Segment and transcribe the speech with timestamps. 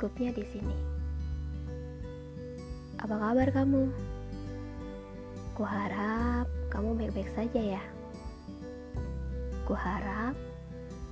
[0.00, 0.76] cukupnya di sini.
[3.04, 3.92] Apa kabar kamu?
[5.52, 7.82] Kuharap kamu baik-baik saja ya.
[9.68, 10.32] Kuharap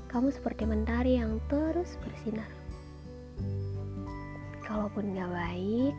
[0.08, 2.48] kamu seperti mentari yang terus bersinar.
[4.64, 5.92] Kalaupun gak baik,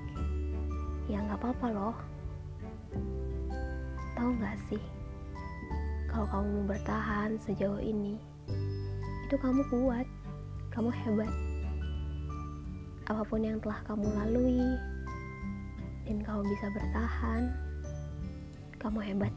[1.13, 1.97] ya gak apa-apa loh.
[4.17, 4.81] Tahu gak sih,
[6.09, 8.18] kalau kamu mau bertahan sejauh ini,
[9.29, 10.10] itu kamu kuat,
[10.74, 11.58] kamu hebat.
[13.09, 14.77] Apa pun yang telah kamu lalui,
[16.05, 17.41] dan kamu bisa bertahan,
[18.77, 19.33] kamu hebat.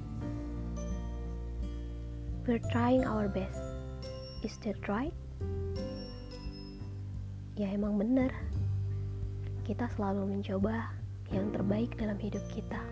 [2.45, 3.61] We're trying our best.
[4.45, 5.17] Is that right?
[7.57, 8.29] Ya emang bener.
[9.63, 10.91] Kita selalu mencoba
[11.33, 12.83] yang terbaik dalam hidup kita.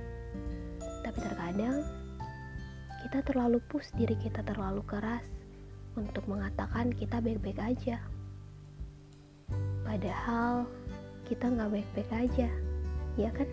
[1.04, 1.82] Tapi terkadang
[3.04, 5.24] kita terlalu push diri kita terlalu keras
[5.98, 7.98] untuk mengatakan kita baik-baik aja.
[9.90, 10.70] Padahal
[11.26, 12.46] kita nggak baik-baik aja,
[13.18, 13.50] ya kan?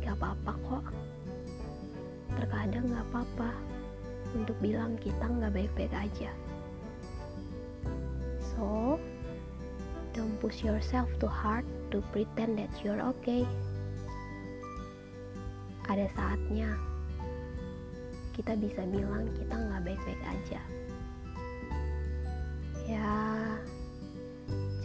[0.00, 0.84] Gak apa-apa kok.
[2.32, 3.52] Terkadang gak apa-apa
[4.32, 6.32] untuk bilang kita nggak baik-baik aja.
[8.56, 8.96] So,
[10.16, 13.44] don't push yourself too hard to pretend that you're okay.
[15.92, 16.72] Ada saatnya
[18.32, 20.64] kita bisa bilang kita nggak baik-baik aja.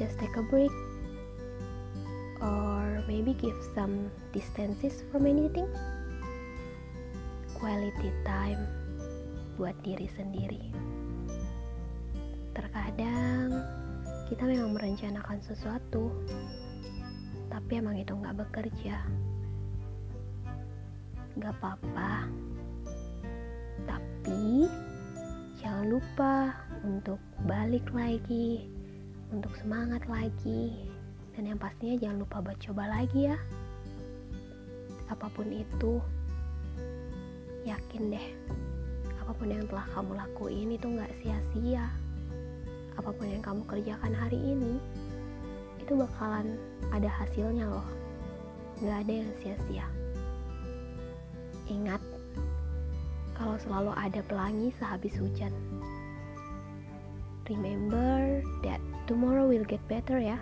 [0.06, 0.70] Just take a break,
[2.38, 5.66] or maybe give some distances from anything.
[7.58, 8.62] Quality time
[9.58, 10.70] buat diri sendiri.
[12.53, 13.66] Terkadang
[14.30, 16.14] kita memang merencanakan sesuatu,
[17.50, 19.02] tapi emang itu nggak bekerja.
[21.36, 22.30] Gak apa-apa,
[23.90, 24.69] tapi
[25.59, 26.53] jangan lupa
[26.86, 27.17] untuk
[27.50, 28.69] balik lagi,
[29.34, 30.75] untuk semangat lagi,
[31.34, 33.38] dan yang pastinya jangan lupa buat coba lagi ya.
[35.09, 36.02] Apa pun itu,
[37.66, 38.28] yakin deh,
[39.22, 41.90] apa pun yang telah kamu lakuin itu nggak sia-sia.
[42.96, 44.78] Apa pun yang kamu kerjakan hari ini,
[45.81, 46.57] itu bakalan
[46.94, 47.88] ada hasilnya loh.
[48.81, 49.88] Nggak ada yang sia-sia.
[51.66, 52.02] Ingat,
[53.34, 55.52] kalau selalu ada pelangi sehabis hujan.
[57.45, 60.41] Remember that tomorrow will get better ya.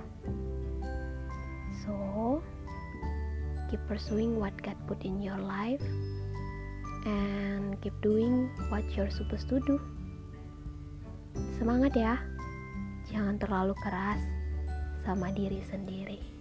[1.83, 2.39] So,
[3.67, 5.83] keep pursuing what God put in your life
[7.03, 9.75] and keep doing what you're supposed to do.
[11.59, 12.15] Semangat ya.
[13.11, 14.23] Jangan terlalu keras
[15.03, 16.32] sama diri sendiri.